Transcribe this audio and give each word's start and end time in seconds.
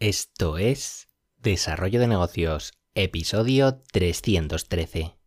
Esto 0.00 0.56
es 0.56 1.08
Desarrollo 1.36 2.00
de 2.00 2.06
Negocios, 2.06 2.72
episodio 2.94 3.82
313. 3.92 5.19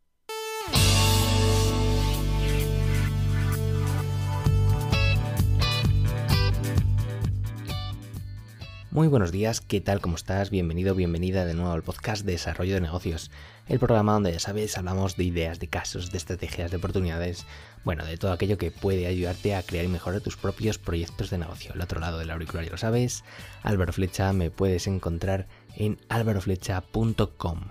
Muy 8.94 9.08
buenos 9.08 9.32
días, 9.32 9.60
¿qué 9.60 9.82
tal? 9.82 10.02
¿Cómo 10.02 10.16
estás? 10.16 10.52
Bienvenido, 10.52 10.94
bienvenida 10.94 11.46
de 11.46 11.56
nuevo 11.56 11.72
al 11.72 11.82
podcast 11.82 12.24
Desarrollo 12.28 12.76
de 12.76 12.82
Negocios, 12.82 13.32
el 13.68 13.80
programa 13.80 14.14
donde 14.14 14.32
ya 14.32 14.40
sabes, 14.40 14.78
hablamos 14.78 15.18
de 15.18 15.24
ideas, 15.24 15.60
de 15.60 15.68
casos, 15.68 16.12
de 16.12 16.20
estrategias, 16.20 16.70
de 16.70 16.78
oportunidades, 16.78 17.48
bueno, 17.84 18.06
de 18.06 18.18
todo 18.20 18.32
aquello 18.32 18.60
que 18.60 18.70
puede 18.70 19.08
ayudarte 19.08 19.56
a 19.56 19.64
crear 19.64 19.86
y 19.86 19.88
mejorar 19.88 20.22
tus 20.22 20.38
propios 20.38 20.78
proyectos 20.78 21.32
de 21.32 21.40
negocio. 21.40 21.72
Al 21.74 21.82
otro 21.82 22.00
lado 22.00 22.20
del 22.20 22.30
auricular 22.30 22.66
ya 22.66 22.70
lo 22.70 22.78
sabes, 22.78 23.24
Álvaro 23.64 23.94
Flecha 23.94 24.32
me 24.32 24.52
puedes 24.52 24.86
encontrar 24.86 25.48
en 25.76 26.00
álvaroflecha.com. 26.10 27.62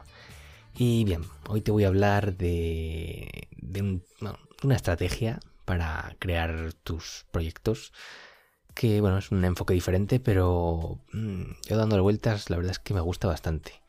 Y 0.76 1.04
bien, 1.04 1.22
hoy 1.48 1.60
te 1.60 1.70
voy 1.70 1.84
a 1.84 1.88
hablar 1.88 2.36
de, 2.36 3.48
una 4.64 4.74
estrategia 4.74 5.38
para 5.66 6.16
crear 6.18 6.72
tus 6.82 7.26
proyectos 7.30 7.92
que 8.74 9.00
bueno, 9.00 9.18
es 9.18 9.30
un 9.30 9.44
enfoque 9.44 9.74
diferente, 9.74 10.20
pero 10.20 10.98
mm, 11.12 11.42
yo 11.68 11.76
dándole 11.76 12.02
vueltas, 12.02 12.50
la 12.50 12.56
verdad 12.56 12.72
es 12.72 12.78
que 12.78 12.94
me 12.94 13.00
gusta 13.00 13.28
bastante. 13.28 13.82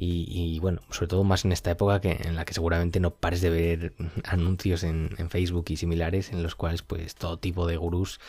Y, 0.00 0.60
bueno, 0.60 0.80
sobre 0.90 1.08
todo 1.08 1.24
más 1.24 1.44
en 1.44 1.50
esta 1.50 1.72
época 1.72 2.00
que, 2.00 2.12
en 2.12 2.36
la 2.36 2.44
que 2.44 2.54
seguramente 2.54 3.00
no 3.00 3.10
pares 3.10 3.40
de 3.40 3.50
ver 3.50 3.94
anuncios 4.24 4.84
en, 4.84 5.10
Facebook 5.28 5.64
y 5.70 5.76
similares 5.76 6.30
en 6.30 6.44
los 6.44 6.54
cuales 6.54 6.82
pues 6.82 7.16
todo 7.16 7.38
tipo 7.38 7.66
de 7.66 7.76
gurús 7.76 8.20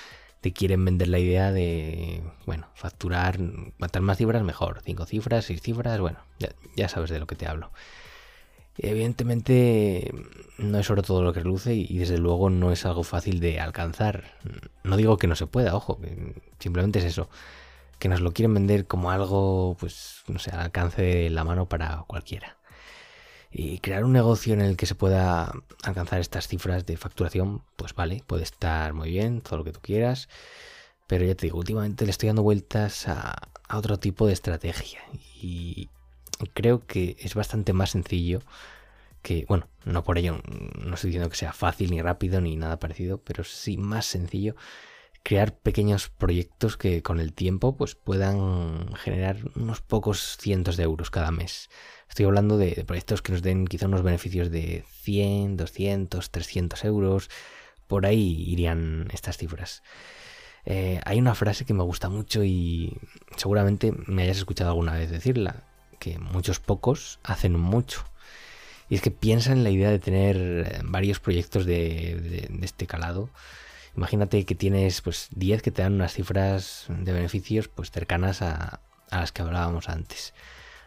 te 0.41 0.51
quieren 0.51 0.83
vender 0.83 1.09
la 1.09 1.19
idea 1.19 1.51
de, 1.51 2.23
bueno, 2.47 2.69
facturar, 2.73 3.37
matar 3.77 4.01
más 4.01 4.17
cifras 4.17 4.41
mejor, 4.43 4.81
cinco 4.83 5.05
cifras, 5.05 5.45
seis 5.45 5.61
cifras, 5.61 5.99
bueno, 5.99 6.17
ya, 6.39 6.49
ya 6.75 6.89
sabes 6.89 7.11
de 7.11 7.19
lo 7.19 7.27
que 7.27 7.35
te 7.35 7.45
hablo. 7.45 7.71
Evidentemente 8.81 10.09
no 10.57 10.79
es 10.79 10.89
oro 10.89 11.01
todo 11.01 11.21
lo 11.21 11.33
que 11.33 11.41
reluce 11.41 11.73
y 11.75 11.97
desde 11.97 12.17
luego 12.17 12.49
no 12.49 12.71
es 12.71 12.85
algo 12.85 13.03
fácil 13.03 13.41
de 13.41 13.59
alcanzar. 13.59 14.37
No 14.83 14.95
digo 14.95 15.17
que 15.17 15.27
no 15.27 15.35
se 15.35 15.47
pueda, 15.47 15.75
ojo, 15.75 15.99
simplemente 16.59 16.99
es 16.99 17.05
eso, 17.05 17.29
que 17.99 18.07
nos 18.07 18.21
lo 18.21 18.31
quieren 18.31 18.53
vender 18.53 18.87
como 18.87 19.11
algo, 19.11 19.75
pues, 19.79 20.23
no 20.27 20.39
sé, 20.39 20.51
al 20.51 20.61
alcance 20.61 21.01
de 21.01 21.29
la 21.29 21.43
mano 21.43 21.67
para 21.67 22.05
cualquiera. 22.07 22.57
Y 23.51 23.79
crear 23.79 24.05
un 24.05 24.13
negocio 24.13 24.53
en 24.53 24.61
el 24.61 24.77
que 24.77 24.85
se 24.85 24.95
pueda 24.95 25.51
alcanzar 25.83 26.21
estas 26.21 26.47
cifras 26.47 26.85
de 26.85 26.95
facturación, 26.95 27.63
pues 27.75 27.93
vale, 27.95 28.23
puede 28.27 28.43
estar 28.43 28.93
muy 28.93 29.09
bien, 29.09 29.41
todo 29.41 29.57
lo 29.57 29.63
que 29.65 29.73
tú 29.73 29.81
quieras, 29.81 30.29
pero 31.07 31.25
ya 31.25 31.35
te 31.35 31.47
digo, 31.47 31.57
últimamente 31.57 32.05
le 32.05 32.11
estoy 32.11 32.27
dando 32.27 32.43
vueltas 32.43 33.07
a, 33.09 33.35
a 33.67 33.77
otro 33.77 33.97
tipo 33.97 34.27
de 34.27 34.33
estrategia 34.33 35.01
y, 35.41 35.89
creo 36.53 36.85
que 36.85 37.17
es 37.19 37.35
bastante 37.35 37.73
más 37.73 37.91
sencillo 37.91 38.41
que, 39.21 39.45
bueno, 39.47 39.67
no 39.85 40.03
por 40.03 40.17
ello, 40.17 40.41
no 40.79 40.95
estoy 40.95 41.09
diciendo 41.09 41.29
que 41.29 41.35
sea 41.35 41.53
fácil 41.53 41.91
ni 41.91 42.01
rápido 42.01 42.41
ni 42.41 42.55
nada 42.55 42.79
parecido, 42.79 43.21
pero 43.21 43.43
sí 43.43 43.77
más 43.77 44.05
sencillo 44.05 44.55
crear 45.23 45.57
pequeños 45.57 46.09
proyectos 46.09 46.77
que 46.77 47.03
con 47.03 47.19
el 47.19 47.33
tiempo 47.33 47.75
pues 47.75 47.95
puedan 47.95 48.93
generar 48.95 49.37
unos 49.55 49.81
pocos 49.81 50.37
cientos 50.39 50.77
de 50.77 50.83
euros 50.83 51.11
cada 51.11 51.31
mes. 51.31 51.69
Estoy 52.09 52.25
hablando 52.25 52.57
de, 52.57 52.83
proyectos 52.85 53.21
que 53.21 53.31
nos 53.31 53.41
den 53.41 53.67
quizá 53.67 53.87
unos 53.87 54.01
beneficios 54.01 54.49
de 54.49 54.83
100, 55.03 55.57
200, 55.57 56.31
300 56.31 56.83
euros. 56.85 57.29
Por 57.87 58.05
ahí 58.05 58.43
irían 58.47 59.07
estas 59.13 59.37
cifras. 59.37 59.83
Eh, 60.65 60.99
hay 61.05 61.19
una 61.19 61.35
frase 61.35 61.65
que 61.65 61.73
me 61.73 61.83
gusta 61.83 62.09
mucho 62.09 62.43
y 62.43 62.97
seguramente 63.35 63.93
me 64.07 64.23
hayas 64.23 64.37
escuchado 64.37 64.71
alguna 64.71 64.93
vez 64.93 65.09
decirla, 65.09 65.68
que 65.99 66.17
muchos 66.17 66.59
pocos 66.59 67.19
hacen 67.23 67.59
mucho. 67.59 68.03
Y 68.89 68.95
es 68.95 69.01
que 69.01 69.11
piensa 69.11 69.51
en 69.51 69.63
la 69.63 69.69
idea 69.69 69.91
de 69.91 69.99
tener 69.99 70.37
eh, 70.37 70.81
varios 70.83 71.19
proyectos 71.19 71.65
de, 71.65 72.49
este 72.61 72.87
calado. 72.87 73.29
Imagínate 73.95 74.45
que 74.45 74.55
tienes 74.55 75.01
pues 75.01 75.27
10 75.35 75.61
que 75.61 75.71
te 75.71 75.81
dan 75.81 75.93
unas 75.93 76.13
cifras 76.13 76.85
de 76.87 77.11
beneficios 77.13 77.67
pues 77.67 77.91
cercanas 77.91 78.41
a, 78.41 78.81
las 79.11 79.31
que 79.31 79.41
hablábamos 79.41 79.89
antes. 79.89 80.33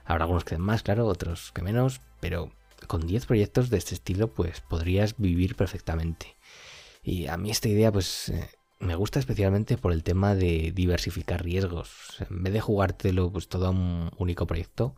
Habrá 0.04 0.24
algunos 0.24 0.44
que 0.44 0.56
den 0.56 0.62
más, 0.62 0.82
claro, 0.82 1.06
otros 1.06 1.52
que 1.52 1.62
menos, 1.62 2.00
pero 2.20 2.50
con 2.88 3.06
10 3.06 3.26
proyectos 3.26 3.70
de 3.70 3.78
este 3.78 3.94
estilo 3.94 4.28
pues 4.28 4.60
podrías 4.60 5.16
vivir 5.16 5.54
perfectamente. 5.54 6.36
Y 7.04 7.26
a 7.28 7.36
mí 7.36 7.50
esta 7.50 7.68
idea 7.68 7.92
pues 7.92 8.30
eh, 8.30 8.48
me 8.82 8.96
gusta 8.96 9.18
especialmente 9.18 9.78
por 9.78 9.92
el 9.92 10.02
tema 10.02 10.34
de 10.34 10.72
diversificar 10.74 11.42
riesgos. 11.42 12.18
En 12.28 12.42
vez 12.42 12.52
de 12.52 12.60
jugártelo 12.60 13.30
pues 13.32 13.48
todo 13.48 13.66
a 13.66 13.70
un 13.70 14.10
único 14.18 14.46
proyecto, 14.46 14.94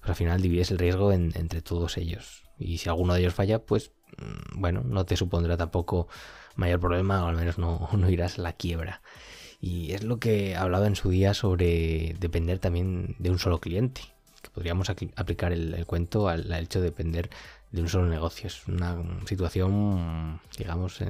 pues 0.00 0.10
al 0.10 0.16
final 0.16 0.42
divides 0.42 0.70
el 0.70 0.78
riesgo 0.78 1.12
entre 1.12 1.62
todos 1.62 1.96
ellos. 1.96 2.44
Y 2.58 2.78
si 2.78 2.88
alguno 2.88 3.14
de 3.14 3.20
ellos 3.20 3.34
falla, 3.34 3.60
pues 3.64 3.92
mm, 4.18 4.60
bueno, 4.60 4.82
no 4.84 5.06
te 5.06 5.16
supondrá 5.16 5.56
tampoco 5.56 6.08
mayor 6.54 6.80
problema, 6.80 7.24
o 7.24 7.28
al 7.28 7.36
menos 7.36 7.58
no, 7.58 7.88
no 7.96 8.10
irás 8.10 8.38
a 8.38 8.42
la 8.42 8.52
quiebra. 8.52 9.02
Y 9.60 9.92
es 9.92 10.04
lo 10.04 10.18
que 10.18 10.56
hablaba 10.56 10.86
en 10.86 10.94
su 10.94 11.08
día 11.08 11.32
sobre 11.32 12.14
depender 12.20 12.58
también 12.58 13.16
de 13.18 13.30
un 13.30 13.38
solo 13.38 13.60
cliente. 13.60 14.02
Que 14.44 14.50
podríamos 14.50 14.90
aplicar 14.90 15.52
el, 15.52 15.86
cuento 15.86 16.28
al, 16.28 16.52
hecho 16.52 16.80
de 16.80 16.86
depender 16.86 17.30
de 17.72 17.80
un 17.80 17.88
solo 17.88 18.06
negocio. 18.06 18.46
Es 18.46 18.68
una 18.68 19.02
situación, 19.26 20.40
digamos, 20.58 21.00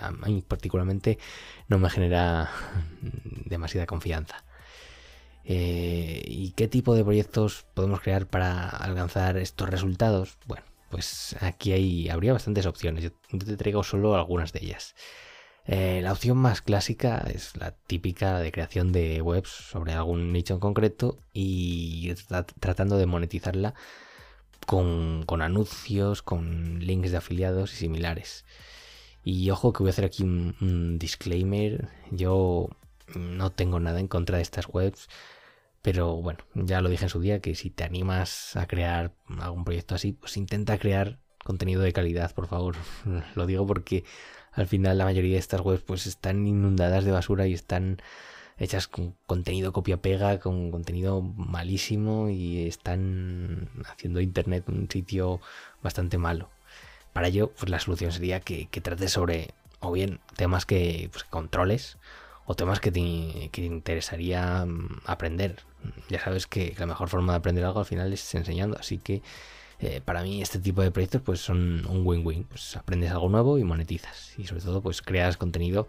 a 0.00 0.10
mí 0.12 0.44
particularmente 0.46 1.18
no 1.68 1.78
me 1.78 1.90
genera 1.90 2.50
demasiada 3.44 3.86
confianza. 3.86 4.44
Eh, 5.44 6.22
¿Y 6.24 6.52
qué 6.52 6.68
tipo 6.68 6.94
de 6.94 7.04
proyectos 7.04 7.66
podemos 7.74 8.00
crear 8.00 8.26
para 8.26 8.68
alcanzar 8.68 9.36
estos 9.36 9.68
resultados? 9.68 10.38
Bueno, 10.46 10.64
pues 10.88 11.36
aquí 11.40 11.72
hay, 11.72 12.08
habría 12.08 12.32
bastantes 12.32 12.66
opciones. 12.66 13.02
Yo 13.02 13.10
te 13.38 13.56
traigo 13.56 13.82
solo 13.82 14.14
algunas 14.14 14.52
de 14.52 14.60
ellas. 14.62 14.94
Eh, 15.66 16.00
la 16.02 16.12
opción 16.12 16.36
más 16.36 16.60
clásica 16.60 17.24
es 17.32 17.56
la 17.56 17.72
típica 17.72 18.38
de 18.38 18.52
creación 18.52 18.92
de 18.92 19.22
webs 19.22 19.48
sobre 19.48 19.94
algún 19.94 20.32
nicho 20.32 20.54
en 20.54 20.60
concreto 20.60 21.18
y 21.32 22.12
tratando 22.60 22.98
de 22.98 23.06
monetizarla 23.06 23.74
con, 24.66 25.24
anuncios, 25.42 26.22
con 26.22 26.80
links 26.80 27.10
de 27.12 27.16
afiliados 27.16 27.72
y 27.72 27.76
similares. 27.76 28.44
Y 29.24 29.50
ojo 29.50 29.72
que 29.72 29.82
voy 29.82 29.88
a 29.88 29.92
hacer 29.92 30.04
aquí 30.04 30.22
un, 30.22 30.98
disclaimer. 30.98 31.88
Yo 32.10 32.68
no 33.14 33.50
tengo 33.52 33.80
nada 33.80 34.00
en 34.00 34.08
contra 34.08 34.36
de 34.38 34.42
estas 34.42 34.66
webs. 34.68 35.08
Pero 35.82 36.16
bueno, 36.16 36.40
ya 36.54 36.80
lo 36.80 36.88
dije 36.88 37.04
en 37.04 37.10
su 37.10 37.20
día 37.20 37.40
que 37.40 37.54
si 37.54 37.70
te 37.70 37.84
animas 37.84 38.56
a 38.56 38.66
crear 38.66 39.12
algún 39.40 39.64
proyecto 39.64 39.94
así, 39.94 40.12
pues 40.12 40.36
intenta 40.38 40.78
crear 40.78 41.18
contenido 41.44 41.82
de 41.82 41.92
calidad, 41.92 42.34
por 42.34 42.46
favor. 42.48 42.76
Lo 43.34 43.46
digo 43.46 43.66
porque 43.66 44.04
al 44.54 44.66
final 44.66 44.98
la 44.98 45.04
mayoría 45.04 45.34
de 45.34 45.38
estas 45.38 45.60
webs 45.60 45.82
pues 45.82 46.06
están 46.06 46.46
inundadas 46.46 47.04
de 47.04 47.12
basura 47.12 47.46
y 47.46 47.54
están 47.54 48.00
hechas 48.58 48.86
con 48.86 49.14
contenido 49.26 49.72
copia-pega, 49.72 50.38
con 50.38 50.70
contenido 50.70 51.22
malísimo 51.22 52.28
y 52.28 52.66
están 52.66 53.68
haciendo 53.86 54.20
Internet 54.20 54.64
un 54.68 54.88
sitio 54.90 55.40
bastante 55.82 56.18
malo. 56.18 56.48
Para 57.12 57.28
ello, 57.28 57.52
pues 57.58 57.70
la 57.70 57.80
solución 57.80 58.12
sería 58.12 58.40
que, 58.40 58.68
trates 58.82 59.12
sobre, 59.12 59.50
o 59.80 59.92
bien 59.92 60.20
temas 60.36 60.66
que 60.66 61.08
pues, 61.12 61.24
controles, 61.24 61.98
o 62.46 62.54
temas 62.54 62.80
que 62.80 62.90
te, 62.90 63.50
que 63.50 63.64
interesaría 63.64 64.64
mm, 64.66 65.00
aprender. 65.06 65.60
Ya 66.08 66.20
sabes 66.20 66.46
que 66.46 66.74
la 66.78 66.86
mejor 66.86 67.08
forma 67.08 67.32
de 67.32 67.38
aprender 67.38 67.64
algo 67.64 67.80
al 67.80 67.86
final 67.86 68.12
es 68.12 68.34
enseñando, 68.34 68.76
así 68.78 68.98
que 68.98 69.22
eh, 69.78 70.00
para 70.04 70.22
mí 70.22 70.42
este 70.42 70.58
tipo 70.58 70.82
de 70.82 70.90
proyectos 70.90 71.22
pues 71.22 71.40
son 71.40 71.86
un 71.86 72.06
win-win. 72.06 72.44
Pues 72.44 72.76
aprendes 72.76 73.10
algo 73.10 73.28
nuevo 73.28 73.58
y 73.58 73.64
monetizas. 73.64 74.38
Y 74.38 74.46
sobre 74.46 74.62
todo 74.62 74.82
pues 74.82 75.02
creas 75.02 75.36
contenido 75.36 75.88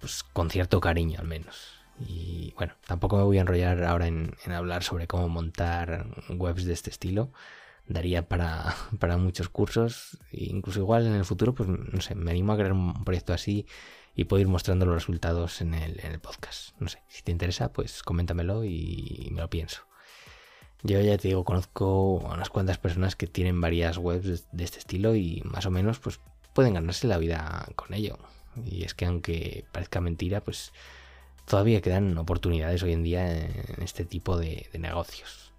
pues 0.00 0.22
con 0.22 0.50
cierto 0.50 0.80
cariño 0.80 1.20
al 1.20 1.26
menos. 1.26 1.78
Y 2.00 2.54
bueno, 2.56 2.74
tampoco 2.86 3.16
me 3.16 3.24
voy 3.24 3.38
a 3.38 3.40
enrollar 3.40 3.82
ahora 3.84 4.06
en, 4.06 4.34
hablar 4.54 4.84
sobre 4.84 5.06
cómo 5.06 5.28
montar 5.28 6.06
webs 6.28 6.64
de 6.64 6.72
este 6.72 6.90
estilo. 6.90 7.32
Daría 7.86 8.28
para, 8.28 8.74
para 8.98 9.16
muchos 9.16 9.48
cursos. 9.48 10.18
E 10.30 10.44
incluso 10.44 10.80
igual 10.80 11.06
en 11.06 11.14
el 11.14 11.24
futuro, 11.24 11.54
pues 11.54 11.68
no 11.68 12.00
sé, 12.00 12.14
me 12.14 12.30
animo 12.30 12.52
a 12.52 12.56
crear 12.56 12.72
un 12.72 13.04
proyecto 13.04 13.32
así 13.32 13.66
y 14.14 14.24
puedo 14.24 14.40
ir 14.40 14.48
mostrando 14.48 14.84
los 14.86 14.96
resultados 14.96 15.60
en 15.60 15.74
el, 15.74 16.00
en 16.00 16.12
el 16.12 16.20
podcast. 16.20 16.70
No 16.80 16.88
sé, 16.88 17.02
si 17.08 17.22
te 17.22 17.32
interesa, 17.32 17.72
pues 17.72 18.02
coméntamelo 18.02 18.64
y 18.64 19.28
me 19.32 19.40
lo 19.40 19.50
pienso. 19.50 19.87
Yo 20.82 21.00
ya 21.00 21.18
te 21.18 21.28
digo, 21.28 21.44
conozco 21.44 22.22
a 22.28 22.34
unas 22.34 22.50
cuantas 22.50 22.78
personas 22.78 23.16
que 23.16 23.26
tienen 23.26 23.60
varias 23.60 23.98
webs 23.98 24.46
de 24.52 24.64
este 24.64 24.78
estilo 24.78 25.16
y 25.16 25.42
más 25.44 25.66
o 25.66 25.70
menos 25.70 25.98
pues 25.98 26.20
pueden 26.54 26.74
ganarse 26.74 27.08
la 27.08 27.18
vida 27.18 27.68
con 27.74 27.94
ello. 27.94 28.18
Y 28.64 28.84
es 28.84 28.94
que 28.94 29.06
aunque 29.06 29.64
parezca 29.72 30.00
mentira, 30.00 30.40
pues 30.40 30.72
todavía 31.46 31.80
quedan 31.80 32.16
oportunidades 32.18 32.82
hoy 32.82 32.92
en 32.92 33.02
día 33.02 33.36
en 33.36 33.82
este 33.82 34.04
tipo 34.04 34.36
de, 34.38 34.68
negocios. 34.78 35.52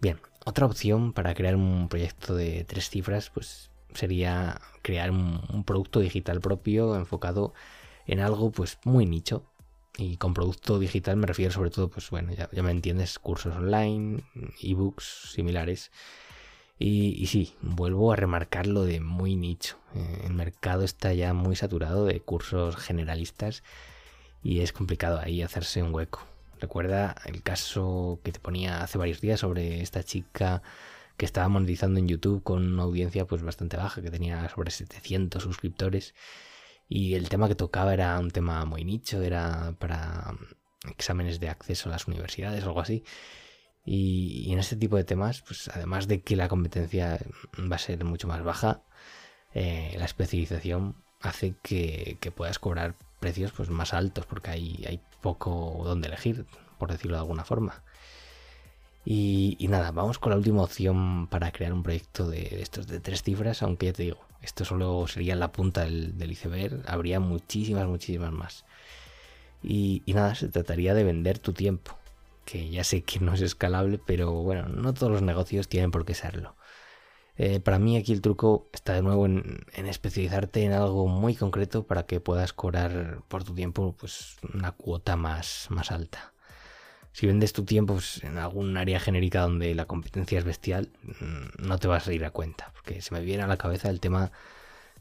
Bien, 0.00 0.18
otra 0.44 0.66
opción 0.66 1.12
para 1.12 1.34
crear 1.34 1.56
un 1.56 1.88
proyecto 1.88 2.34
de 2.34 2.64
tres 2.64 2.90
cifras 2.90 3.30
pues 3.30 3.70
sería 3.94 4.60
crear 4.82 5.10
un, 5.10 5.40
un 5.50 5.64
producto 5.64 6.00
digital 6.00 6.40
propio 6.40 6.96
enfocado 6.96 7.54
en 8.06 8.20
algo 8.20 8.50
pues 8.50 8.78
muy 8.84 9.06
nicho 9.06 9.51
Y 9.98 10.16
con 10.16 10.32
producto 10.32 10.78
digital 10.78 11.16
me 11.16 11.26
refiero 11.26 11.52
sobre 11.52 11.70
todo, 11.70 11.88
pues 11.88 12.08
bueno, 12.10 12.32
ya, 12.32 12.48
me 12.62 12.70
entiendes, 12.70 13.18
cursos 13.18 13.54
online, 13.54 14.22
ebooks 14.62 15.32
similares. 15.32 15.90
Y, 16.78 17.26
sí, 17.26 17.54
vuelvo 17.60 18.12
a 18.12 18.16
remarcar 18.16 18.66
lo 18.66 18.84
de 18.84 19.00
muy 19.00 19.36
nicho. 19.36 19.78
Eh, 19.94 20.22
el 20.24 20.32
mercado 20.32 20.82
está 20.82 21.12
ya 21.12 21.32
muy 21.32 21.54
saturado 21.54 22.06
de 22.06 22.20
cursos 22.20 22.76
generalistas 22.76 23.62
y 24.42 24.60
es 24.60 24.72
complicado 24.72 25.20
ahí 25.20 25.42
hacerse 25.42 25.82
un 25.82 25.94
hueco. 25.94 26.26
Recuerda 26.60 27.14
el 27.26 27.42
caso 27.42 28.20
que 28.24 28.32
te 28.32 28.40
ponía 28.40 28.82
hace 28.82 28.98
varios 28.98 29.20
días 29.20 29.40
sobre 29.40 29.82
esta 29.82 30.02
chica 30.02 30.62
que 31.16 31.26
estaba 31.26 31.48
monetizando 31.48 32.00
en 32.00 32.08
YouTube 32.08 32.42
con 32.42 32.72
una 32.72 32.82
audiencia 32.82 33.26
pues 33.26 33.42
bastante 33.42 33.76
baja, 33.76 34.02
que 34.02 34.10
tenía 34.10 34.48
sobre 34.48 34.70
700 34.70 35.42
suscriptores 35.42 36.14
y 36.88 37.14
el 37.14 37.28
tema 37.28 37.48
que 37.48 37.54
tocaba 37.54 37.94
era 37.94 38.18
un 38.18 38.30
tema 38.30 38.64
muy 38.64 38.84
nicho, 38.84 39.22
era 39.22 39.74
para 39.78 40.34
exámenes 40.90 41.40
de 41.40 41.48
acceso 41.48 41.88
a 41.88 41.92
las 41.92 42.06
universidades 42.06 42.64
o 42.64 42.68
algo 42.68 42.80
así. 42.80 43.04
Y, 43.84 44.52
en 44.52 44.58
este 44.58 44.76
tipo 44.76 44.96
de 44.96 45.04
temas, 45.04 45.42
pues 45.42 45.68
además 45.68 46.06
de 46.08 46.22
que 46.22 46.36
la 46.36 46.48
competencia 46.48 47.18
va 47.70 47.76
a 47.76 47.78
ser 47.78 48.04
mucho 48.04 48.28
más 48.28 48.42
baja, 48.42 48.82
eh, 49.54 49.94
la 49.98 50.04
especialización 50.04 50.96
hace 51.20 51.54
que, 51.62 52.18
puedas 52.34 52.58
cobrar 52.58 52.96
precios 53.20 53.52
pues, 53.52 53.70
más 53.70 53.94
altos 53.94 54.26
porque 54.26 54.50
hay, 54.50 54.84
hay 54.88 55.00
poco 55.20 55.82
donde 55.84 56.08
elegir, 56.08 56.46
por 56.78 56.90
decirlo 56.92 57.16
de 57.16 57.22
alguna 57.22 57.44
forma. 57.44 57.82
Y, 59.04 59.66
nada, 59.68 59.90
vamos 59.90 60.18
con 60.18 60.30
la 60.30 60.36
última 60.36 60.62
opción 60.62 61.26
para 61.28 61.50
crear 61.50 61.72
un 61.72 61.82
proyecto 61.82 62.28
de, 62.28 62.60
estos 62.62 62.86
de 62.86 63.00
tres 63.00 63.22
cifras, 63.22 63.62
aunque 63.62 63.86
ya 63.86 63.92
te 63.92 64.04
digo, 64.04 64.18
esto 64.42 64.64
solo 64.64 65.06
sería 65.08 65.34
la 65.34 65.50
punta 65.50 65.82
del, 65.84 66.30
iceberg, 66.30 66.82
habría 66.86 67.18
muchísimas, 67.18 67.86
muchísimas 67.86 68.32
más. 68.32 68.64
Y, 69.62 70.02
nada, 70.06 70.34
se 70.34 70.48
trataría 70.48 70.94
de 70.94 71.04
vender 71.04 71.38
tu 71.38 71.52
tiempo, 71.52 71.96
que 72.44 72.70
ya 72.70 72.84
sé 72.84 73.02
que 73.02 73.20
no 73.20 73.34
es 73.34 73.40
escalable, 73.42 73.98
pero 73.98 74.32
bueno, 74.32 74.68
no 74.68 74.94
todos 74.94 75.12
los 75.12 75.22
negocios 75.22 75.68
tienen 75.68 75.90
por 75.90 76.04
qué 76.04 76.14
serlo. 76.14 76.56
Eh, 77.36 77.60
para 77.60 77.78
mí 77.78 77.96
aquí 77.96 78.12
el 78.12 78.20
truco 78.20 78.68
está 78.72 78.94
de 78.94 79.02
nuevo 79.02 79.26
en, 79.26 79.64
en, 79.74 79.86
especializarte 79.86 80.64
en 80.64 80.72
algo 80.72 81.08
muy 81.08 81.34
concreto 81.34 81.86
para 81.86 82.04
que 82.04 82.20
puedas 82.20 82.52
cobrar 82.52 83.22
por 83.28 83.42
tu 83.44 83.54
tiempo 83.54 83.96
pues 83.98 84.36
una 84.54 84.72
cuota 84.72 85.16
más, 85.16 85.66
más 85.70 85.90
alta 85.90 86.31
si 87.12 87.26
vendes 87.26 87.52
tu 87.52 87.64
tiempo 87.64 87.94
pues, 87.94 88.22
en 88.24 88.38
algún 88.38 88.76
área 88.76 88.98
genérica 88.98 89.42
donde 89.42 89.74
la 89.74 89.84
competencia 89.84 90.38
es 90.38 90.44
bestial, 90.44 90.88
mm, 91.02 91.66
no 91.66 91.78
te 91.78 91.88
vas 91.88 92.08
a 92.08 92.12
ir 92.12 92.24
a 92.24 92.30
cuenta. 92.30 92.72
Porque 92.72 93.02
se 93.02 93.14
me 93.14 93.20
viene 93.20 93.42
a 93.42 93.46
la 93.46 93.58
cabeza 93.58 93.90
el 93.90 94.00
tema 94.00 94.32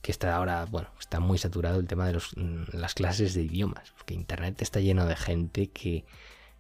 que 0.02 0.12
está 0.12 0.36
ahora, 0.36 0.66
bueno, 0.66 0.90
está 1.00 1.20
muy 1.20 1.38
saturado 1.38 1.80
el 1.80 1.88
tema 1.88 2.08
de 2.08 2.14
los, 2.14 2.36
mm, 2.36 2.64
las 2.74 2.94
clases 2.96 3.34
de 3.34 3.44
idiomas. 3.44 3.92
Porque 3.98 4.14
Internet 4.14 4.62
está 4.62 4.80
lleno 4.82 5.06
de 5.06 5.16
gente 5.16 5.68
que, 5.68 6.06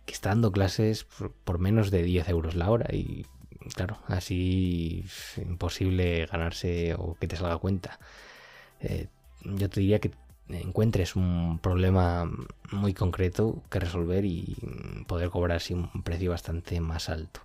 está 0.07 0.29
dando 0.29 0.51
clases 0.51 1.05
por, 1.45 1.59
menos 1.59 1.89
de 1.89 2.03
10 2.03 2.27
euros 2.29 2.55
la 2.55 2.69
hora. 2.69 2.93
Y 2.93 3.25
claro, 3.75 3.97
así 4.07 5.05
es 5.05 5.37
imposible 5.37 6.25
ganarse 6.25 6.95
o 6.97 7.15
que 7.15 7.27
te 7.27 7.37
salga 7.37 7.57
cuenta. 7.57 7.97
Eh, 8.81 9.07
yo 9.45 9.69
te 9.69 9.79
diría 9.79 9.99
que 9.99 10.11
encuentres 10.49 11.15
un 11.15 11.59
problema 11.59 12.29
muy 12.71 12.93
concreto 12.93 13.63
que 13.69 13.79
resolver 13.79 14.25
y 14.25 14.55
poder 15.07 15.29
cobrar 15.29 15.57
así 15.57 15.73
un 15.73 16.03
precio 16.03 16.31
bastante 16.31 16.79
más 16.81 17.09
alto. 17.09 17.41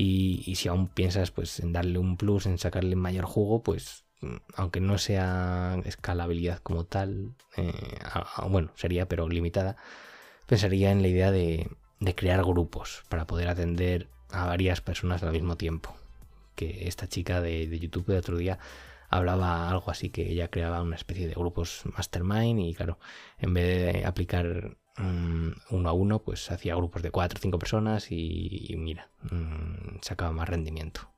Y, 0.00 0.54
si 0.54 0.68
aún 0.68 0.86
piensas 0.86 1.32
pues 1.32 1.58
en 1.58 1.72
darle 1.72 1.98
un 1.98 2.16
plus, 2.16 2.46
en 2.46 2.58
sacarle 2.58 2.94
mayor 2.94 3.24
jugo, 3.24 3.64
pues 3.64 4.04
aunque 4.54 4.80
no 4.80 4.96
sea 4.96 5.80
escalabilidad 5.84 6.60
como 6.60 6.84
tal, 6.84 7.34
eh, 7.56 7.98
bueno, 8.48 8.70
sería 8.76 9.08
pero 9.08 9.28
limitada, 9.28 9.76
pensaría 10.46 10.92
en 10.92 11.02
la 11.02 11.08
idea 11.08 11.32
de, 11.32 11.68
crear 12.14 12.44
grupos 12.44 13.02
para 13.08 13.26
poder 13.26 13.48
atender 13.48 14.08
a 14.30 14.46
varias 14.46 14.80
personas 14.80 15.24
al 15.24 15.32
mismo 15.32 15.56
tiempo. 15.56 15.96
Que 16.54 16.86
esta 16.86 17.08
chica 17.08 17.40
de, 17.40 17.66
de 17.66 17.78
YouTube 17.80 18.06
de 18.06 18.18
otro 18.18 18.36
día 18.36 18.60
hablaba 19.08 19.70
algo 19.70 19.90
así 19.90 20.10
que 20.10 20.30
ella 20.30 20.48
creaba 20.48 20.82
una 20.82 20.96
especie 20.96 21.26
de 21.26 21.34
grupos 21.34 21.82
mastermind 21.96 22.60
y 22.60 22.74
claro, 22.74 22.98
en 23.38 23.54
vez 23.54 23.92
de 23.94 24.04
aplicar 24.04 24.76
mm, 24.96 25.50
uno 25.70 25.88
a 25.88 25.92
uno, 25.92 26.22
pues 26.22 26.50
hacía 26.50 26.74
grupos 26.74 27.02
de 27.02 27.10
cuatro 27.10 27.38
o 27.38 27.42
cinco 27.42 27.58
personas 27.58 28.08
y, 28.10 28.74
mira, 28.78 29.10
mm, 29.30 29.98
sacaba 30.02 30.32
más 30.32 30.48
rendimiento. 30.48 31.10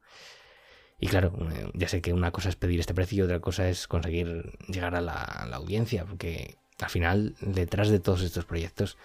Y 1.01 1.09
claro, 1.09 1.33
eh, 1.53 1.71
ya 1.75 1.89
sé 1.89 2.03
que 2.03 2.13
una 2.13 2.31
cosa 2.31 2.51
es 2.51 2.57
pedir 2.57 2.79
este 2.79 2.95
precio 2.95 3.19
y 3.19 3.23
otra 3.23 3.41
cosa 3.41 3.69
es 3.69 3.89
conseguir 3.89 4.59
llegar 4.69 4.95
a 4.95 5.01
la, 5.01 5.23
audiencia, 5.55 6.05
porque 6.05 6.59
al 6.81 6.91
final 6.91 7.37
detrás 7.41 7.89
de 7.89 8.01
todos 8.01 8.23
estos 8.23 8.45
proyectos 8.45 8.99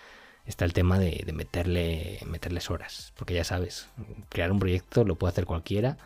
está 0.46 0.66
el 0.66 0.74
tema 0.74 1.00
de, 1.00 1.24
de 1.26 1.34
meterle, 1.34 2.20
meterles 2.28 2.70
horas, 2.70 3.14
porque 3.18 3.34
ya 3.34 3.44
sabes, 3.44 3.90
crear 4.30 4.52
un 4.52 4.60
proyecto 4.60 5.06
lo 5.06 5.16
puede 5.16 5.32
hacer 5.32 5.46
cualquiera 5.46 5.98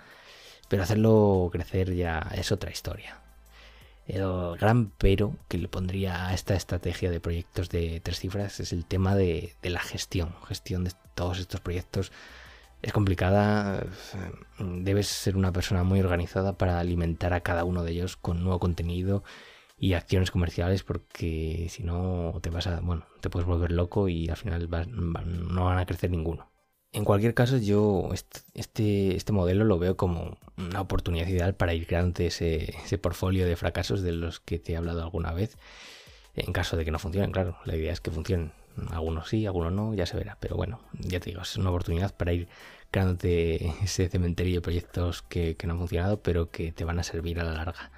pero 0.69 0.83
hacerlo 0.83 1.49
crecer 1.51 1.93
ya 1.95 2.31
es 2.33 2.51
otra 2.53 2.71
historia. 2.71 3.19
El 4.07 4.57
gran 4.57 4.89
pero 4.97 5.35
que 5.47 5.59
le 5.59 5.67
pondría 5.67 6.27
a 6.27 6.33
esta 6.33 6.55
estrategia 6.55 7.11
de 7.11 7.19
proyectos 7.19 7.69
de 7.69 7.99
tres 7.99 8.19
cifras 8.19 8.59
es 8.59 8.73
el 8.73 8.85
tema 8.85 9.15
de, 9.15 9.55
la 9.61 9.81
gestión. 9.81 10.33
Gestión 10.47 10.83
de 10.83 10.93
todos 11.13 11.37
estos 11.39 11.61
proyectos 11.61 12.11
es 12.81 12.91
complicada. 12.91 13.85
Debes 14.57 15.07
ser 15.07 15.37
una 15.37 15.51
persona 15.51 15.83
muy 15.83 15.99
organizada 15.99 16.57
para 16.57 16.79
alimentar 16.79 17.33
a 17.33 17.41
cada 17.41 17.65
uno 17.65 17.83
de 17.83 17.91
ellos 17.91 18.17
con 18.17 18.43
nuevo 18.43 18.59
contenido 18.59 19.23
y 19.77 19.93
acciones 19.93 20.31
comerciales 20.31 20.83
porque 20.83 21.67
si 21.69 21.83
no 21.83 22.39
te 22.41 22.49
vas 22.49 22.65
a, 22.65 22.79
bueno, 22.79 23.05
te 23.21 23.29
puedes 23.29 23.47
volver 23.47 23.71
loco 23.71 24.09
y 24.09 24.27
al 24.29 24.37
final 24.37 24.69
no 24.69 25.65
van 25.65 25.77
a 25.77 25.85
crecer 25.85 26.09
ninguno. 26.09 26.48
En 26.91 27.05
cualquier 27.05 27.35
caso, 27.35 27.57
yo 27.57 28.09
este, 28.55 29.15
este 29.15 29.31
modelo 29.31 29.63
lo 29.63 29.77
veo 29.77 29.95
como 29.95 30.37
una 30.57 30.81
oportunidad 30.81 31.27
ideal 31.27 31.53
para 31.53 31.75
ir 31.75 31.85
creando 31.85 32.23
ese, 32.23 32.75
ese 32.83 32.97
portfolio 32.97 33.45
de 33.45 33.55
fracasos 33.55 34.01
de 34.01 34.11
los 34.11 34.39
que 34.39 34.57
te 34.57 34.73
he 34.73 34.77
hablado 34.77 35.03
alguna 35.03 35.31
vez. 35.31 35.57
En 36.35 36.51
caso 36.51 36.77
de 36.77 36.85
que 36.85 36.91
no 36.91 36.97
funcionen, 36.97 37.31
claro, 37.31 37.57
la 37.65 37.75
idea 37.75 37.93
es 37.93 38.01
que 38.01 38.09
funcionen. 38.11 38.53
Algunos 38.91 39.29
sí, 39.29 39.45
algunos 39.45 39.71
no, 39.71 39.93
ya 39.93 40.05
se 40.07 40.17
verá. 40.17 40.37
Pero 40.39 40.55
bueno, 40.55 40.81
ya 40.93 41.19
te 41.19 41.29
digo, 41.29 41.43
es 41.43 41.55
una 41.57 41.69
oportunidad 41.69 42.15
para 42.15 42.33
ir 42.33 42.47
creándote 42.89 43.67
ese 43.83 44.09
cementerio 44.09 44.55
de 44.55 44.61
proyectos 44.61 45.21
que, 45.21 45.55
no 45.65 45.73
han 45.73 45.79
funcionado, 45.79 46.21
pero 46.23 46.49
que 46.49 46.71
te 46.71 46.85
van 46.85 46.97
a 46.97 47.03
servir 47.03 47.39
a 47.39 47.43
la 47.43 47.53
larga. 47.53 47.91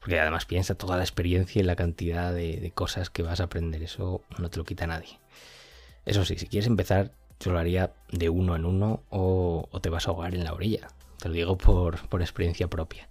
Porque 0.00 0.20
además 0.20 0.44
piensa 0.44 0.74
toda 0.74 0.96
la 0.98 1.04
experiencia 1.04 1.60
y 1.60 1.64
la 1.64 1.76
cantidad 1.76 2.34
de 2.34 2.70
cosas 2.74 3.08
que 3.08 3.22
vas 3.22 3.40
a 3.40 3.44
aprender. 3.44 3.82
Eso 3.82 4.22
no 4.38 4.50
te 4.50 4.58
lo 4.58 4.64
quita 4.64 4.86
nadie. 4.86 5.18
Eso 6.04 6.24
sí, 6.24 6.36
si 6.38 6.46
quieres 6.46 6.66
empezar, 6.68 7.12
yo 7.40 7.52
lo 7.52 7.58
haría 7.58 7.92
de 8.10 8.28
uno 8.28 8.56
en 8.56 8.64
uno 8.64 9.02
o, 9.10 9.68
te 9.82 9.90
vas 9.90 10.06
a 10.06 10.10
ahogar 10.10 10.34
en 10.34 10.44
la 10.44 10.52
orilla. 10.52 10.88
Te 11.18 11.28
lo 11.28 11.34
digo 11.34 11.58
por, 11.58 11.98
experiencia 12.20 12.68
propia. 12.68 13.08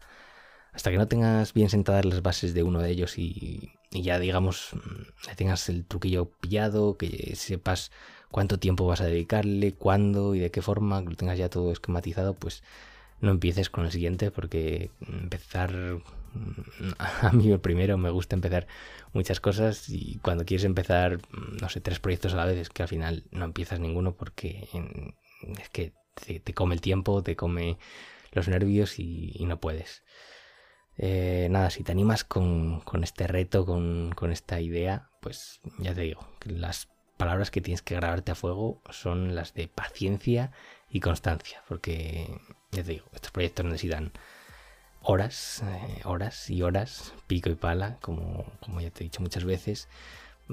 Hasta 0.74 0.92
que 0.92 0.98
no 0.98 1.08
tengas 1.08 1.54
bien 1.54 1.70
sentadas 1.70 2.06
las 2.06 2.22
bases 2.22 2.54
de 2.54 2.64
uno 2.64 2.82
de 2.82 2.92
ellos 2.92 3.18
y, 3.18 3.72
ya 3.92 4.20
digamos 4.20 4.72
mm, 4.74 5.36
tengas 5.36 5.70
el 5.70 5.86
truquillo 5.86 6.26
pillado, 6.30 6.98
que 6.98 7.36
sepas 7.36 7.92
cuánto 8.30 8.60
tiempo 8.60 8.86
vas 8.86 9.02
a 9.02 9.06
dedicarle, 9.06 9.74
cuándo 9.74 10.36
y 10.36 10.40
de 10.40 10.52
qué 10.52 10.62
forma, 10.62 11.02
que 11.04 11.12
lo 11.12 11.16
tengas 11.16 11.38
ya 11.38 11.50
todo 11.50 11.72
esquematizado, 11.72 12.34
pues 12.34 12.64
no 13.22 13.32
empieces 13.32 13.70
con 13.70 13.86
el 13.86 13.92
siguiente 13.92 14.32
porque 14.32 14.92
empezar 15.08 16.02
a 16.98 17.32
mí 17.32 17.56
primero 17.58 17.98
me 17.98 18.10
gusta 18.10 18.36
empezar 18.36 18.68
muchas 19.14 19.40
cosas 19.40 19.90
y 19.90 20.20
cuando 20.20 20.46
quieres 20.46 20.66
empezar, 20.66 21.20
no 21.62 21.70
sé, 21.70 21.82
tres 21.82 22.00
proyectos 22.00 22.34
a 22.34 22.38
la 22.38 22.46
vez 22.46 22.58
es 22.58 22.70
que 22.70 22.84
al 22.84 22.90
final 22.90 23.24
no 23.32 23.46
empiezas 23.46 23.80
ninguno 23.80 24.16
porque 24.16 24.68
es 25.60 25.70
que 25.70 25.94
te, 26.44 26.54
come 26.54 26.76
el 26.76 26.82
tiempo, 26.82 27.24
te 27.24 27.36
come 27.36 27.78
los 28.32 28.48
nervios 28.48 29.00
y, 29.00 29.44
no 29.46 29.60
puedes. 29.60 30.04
Eh, 30.98 31.48
nada, 31.52 31.70
si 31.70 31.84
te 31.84 31.92
animas 31.92 32.24
con, 32.24 32.82
este 33.02 33.28
reto, 33.28 33.66
con, 33.66 34.14
con, 34.16 34.32
esta 34.32 34.62
idea, 34.62 35.10
pues 35.22 35.60
ya 35.80 35.94
te 35.94 36.02
digo, 36.02 36.28
las 36.46 36.90
palabras 37.18 37.52
que 37.52 37.62
tienes 37.62 37.82
que 37.82 37.96
grabarte 37.96 38.32
a 38.32 38.36
fuego 38.36 38.82
son 38.90 39.36
las 39.36 39.54
de 39.54 39.68
paciencia 39.68 40.52
y 40.90 41.00
constancia, 41.00 41.64
porque 41.68 42.28
ya 42.72 42.84
te 42.84 42.92
digo, 42.92 43.06
estos 43.14 43.32
proyectos 43.32 43.66
necesitan 43.66 44.14
horas, 45.06 45.64
eh, 45.64 46.02
horas 46.04 46.50
y 46.50 46.62
horas, 46.64 47.14
pico 47.28 47.50
y 47.50 47.56
pala, 47.56 47.98
como, 48.02 48.46
como 48.60 48.82
ya 48.82 48.90
te 48.90 49.04
he 49.04 49.06
dicho 49.06 49.22
muchas 49.22 49.44
veces, 49.46 49.88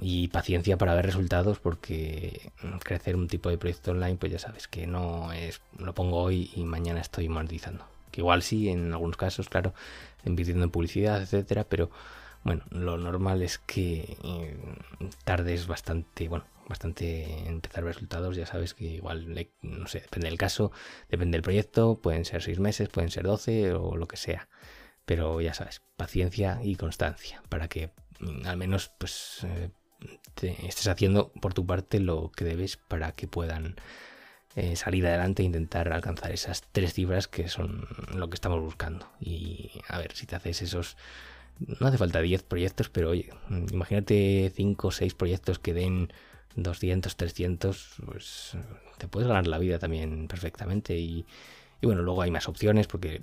y 0.01 0.29
paciencia 0.29 0.77
para 0.77 0.95
ver 0.95 1.07
resultados, 1.07 1.59
porque 1.59 2.53
crecer 2.85 3.17
un 3.17 3.29
tipo 3.29 3.49
de 3.49 3.59
proyecto 3.59 3.93
online, 3.93 4.17
pues 4.17 4.33
ya 4.33 4.39
sabes 4.39 4.69
que 4.69 4.87
no 4.87 5.33
es, 5.33 5.61
lo 5.79 5.95
pongo 5.95 6.23
hoy 6.23 6.51
y 6.55 6.65
mañana 6.65 7.01
estoy 7.01 7.29
monetizando. 7.29 7.85
Que 8.11 8.21
igual 8.21 8.43
sí, 8.43 8.69
en 8.69 8.93
algunos 8.93 9.17
casos, 9.17 9.49
claro, 9.49 9.75
invirtiendo 10.25 10.65
en 10.65 10.71
publicidad, 10.71 11.23
etcétera, 11.23 11.65
pero 11.65 11.91
bueno, 12.45 12.63
lo 12.71 12.99
normal 12.99 13.43
es 13.43 13.59
que 13.59 14.17
eh, 14.23 14.57
tardes 15.25 15.67
bastante, 15.67 16.29
bueno, 16.29 16.45
bastante 16.69 17.49
empezar 17.49 17.85
resultados. 17.85 18.37
Ya 18.37 18.47
sabes 18.47 18.75
que 18.75 18.85
igual, 18.85 19.49
no 19.63 19.87
sé, 19.87 20.01
depende 20.01 20.29
del 20.29 20.39
caso, 20.39 20.73
depende 21.09 21.37
del 21.37 21.43
proyecto, 21.43 22.01
pueden 22.01 22.25
ser 22.25 22.43
seis 22.43 22.59
meses, 22.59 22.89
pueden 22.89 23.11
ser 23.11 23.25
doce 23.25 23.73
o 23.73 23.97
lo 23.97 24.07
que 24.09 24.17
sea. 24.17 24.49
Pero 25.05 25.41
ya 25.41 25.55
sabes, 25.55 25.83
paciencia 25.97 26.61
y 26.63 26.77
constancia 26.77 27.43
para 27.49 27.69
que 27.69 27.91
mm, 28.21 28.47
al 28.47 28.57
menos 28.57 28.91
pues 28.99 29.45
eh, 29.45 29.71
estés 30.63 30.87
haciendo 30.87 31.33
por 31.41 31.55
tu 31.55 31.67
parte 31.67 32.01
lo 32.01 32.31
que 32.31 32.45
debes 32.45 32.77
para 32.77 33.13
que 33.13 33.27
puedan 33.27 33.77
eh, 34.55 34.77
salir 34.77 35.07
adelante 35.07 35.43
e 35.43 35.47
intentar 35.47 35.93
alcanzar 35.93 36.31
esas 36.31 36.63
tres 36.73 36.93
cifras 36.93 37.27
que 37.27 37.49
son 37.49 37.89
lo 38.15 38.29
que 38.29 38.35
estamos 38.35 38.61
buscando. 38.61 39.11
Y 39.19 39.71
a 39.89 39.99
ver, 39.99 40.13
si 40.15 40.27
te 40.27 40.37
haces 40.37 40.63
esos... 40.63 40.97
No 41.59 41.87
hace 41.87 41.99
falta 41.99 42.21
10 42.21 42.43
proyectos, 42.43 42.89
pero 42.89 43.11
oye, 43.11 43.31
imagínate 43.73 44.53
5 44.55 44.89
o 44.89 44.91
6 44.91 45.15
proyectos 45.15 45.59
que 45.59 45.75
den 45.75 46.13
200, 46.57 47.17
300, 47.17 47.95
pues 48.07 48.57
te 48.99 49.09
puedes 49.09 49.29
ganar 49.29 49.47
la 49.47 49.59
vida 49.59 49.79
también 49.79 50.29
perfectamente. 50.29 50.97
Y, 50.99 51.27
bueno, 51.83 52.03
luego 52.03 52.23
hay 52.23 52.31
más 52.31 52.49
opciones 52.49 52.87
porque 52.87 53.23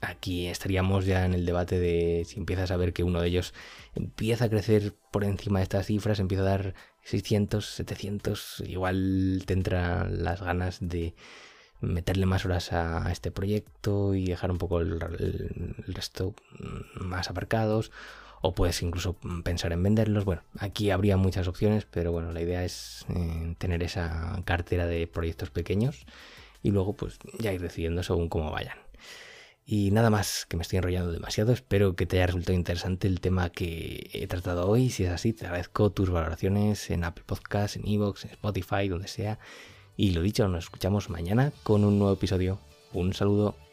aquí 0.00 0.46
estaríamos 0.46 1.06
ya 1.06 1.24
en 1.24 1.34
el 1.34 1.44
debate 1.44 1.78
de 1.78 2.24
si 2.26 2.38
empiezas 2.38 2.70
a 2.70 2.76
ver 2.76 2.92
que 2.92 3.02
uno 3.02 3.20
de 3.20 3.28
ellos 3.28 3.54
empieza 3.94 4.44
a 4.44 4.48
crecer 4.48 4.94
por 5.10 5.24
encima 5.24 5.58
de 5.58 5.64
estas 5.64 5.86
cifras, 5.86 6.20
empieza 6.20 6.42
a 6.42 6.46
dar 6.46 6.74
600, 7.02 7.64
700, 7.64 8.62
igual 8.66 9.42
tendrá 9.46 10.08
las 10.08 10.42
ganas 10.42 10.78
de 10.80 11.14
meterle 11.80 12.26
más 12.26 12.44
horas 12.44 12.72
a, 12.72 13.10
este 13.12 13.30
proyecto 13.30 14.14
y 14.14 14.26
dejar 14.26 14.50
un 14.50 14.58
poco 14.58 14.80
el, 14.80 15.00
resto 15.86 16.34
más 16.94 17.30
aparcados 17.30 17.90
o 18.40 18.54
puedes 18.54 18.82
incluso 18.82 19.16
pensar 19.44 19.72
en 19.72 19.82
venderlos. 19.82 20.24
Bueno, 20.24 20.42
aquí 20.58 20.90
habría 20.90 21.16
muchas 21.16 21.48
opciones, 21.48 21.86
pero 21.86 22.12
bueno, 22.12 22.32
la 22.32 22.40
idea 22.40 22.64
es 22.64 23.06
eh, 23.08 23.54
tener 23.58 23.82
esa 23.82 24.40
cartera 24.44 24.86
de 24.86 25.06
proyectos 25.06 25.50
pequeños 25.50 26.06
y 26.62 26.70
luego 26.70 26.94
pues 26.94 27.18
ya 27.38 27.52
ir 27.52 27.60
decidiendo 27.60 28.02
según 28.02 28.28
cómo 28.28 28.50
vayan. 28.50 28.78
Y 29.70 29.90
nada 29.90 30.08
más, 30.08 30.46
que 30.48 30.56
me 30.56 30.62
estoy 30.62 30.78
enrollando 30.78 31.12
demasiado. 31.12 31.52
Espero 31.52 31.94
que 31.94 32.06
te 32.06 32.16
haya 32.16 32.28
resultado 32.28 32.54
interesante 32.54 33.06
el 33.06 33.20
tema 33.20 33.50
que 33.50 34.08
he 34.14 34.26
tratado 34.26 34.66
hoy. 34.66 34.88
Si 34.88 35.04
es 35.04 35.10
así, 35.10 35.34
te 35.34 35.44
agradezco 35.44 35.90
tus 35.90 36.08
valoraciones 36.08 36.88
en 36.90 37.04
Apple 37.04 37.24
Podcasts, 37.26 37.76
en 37.76 37.86
Evox, 37.86 38.24
en 38.24 38.30
Spotify, 38.30 38.88
donde 38.88 39.08
sea. 39.08 39.38
Y 39.94 40.12
lo 40.12 40.22
dicho, 40.22 40.48
nos 40.48 40.64
escuchamos 40.64 41.10
mañana 41.10 41.52
con 41.64 41.84
un 41.84 41.98
nuevo 41.98 42.14
episodio. 42.14 42.58
Un 42.94 43.12
saludo. 43.12 43.67